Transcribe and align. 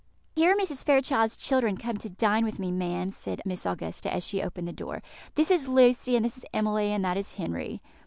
"Here 0.35 0.51
are 0.51 0.55
Mrs. 0.59 0.83
Fairchild's 0.83 1.37
children 1.37 1.77
come 1.77 1.97
to 1.97 2.09
dine 2.09 2.43
with 2.43 2.57
me, 2.57 2.71
ma'am," 2.71 3.11
said 3.11 3.39
Miss 3.45 3.67
Augusta, 3.67 4.11
as 4.11 4.25
she 4.25 4.41
opened 4.41 4.67
the 4.67 4.73
door; 4.73 5.03
"this 5.35 5.51
is 5.51 5.67
Lucy, 5.67 6.15
and 6.15 6.25
this 6.25 6.37
is 6.37 6.45
Emily, 6.51 6.91
and 6.91 7.05
that 7.05 7.17
is 7.17 7.33
Henry." 7.33 7.83